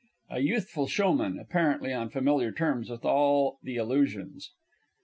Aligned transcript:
_A 0.35 0.39
Youthful 0.39 0.87
Showman 0.87 1.37
(apparently 1.37 1.93
on 1.93 2.09
familiar 2.09 2.51
terms 2.51 2.89
with 2.89 3.05
all 3.05 3.59
the 3.61 3.75
Illusions). 3.75 4.51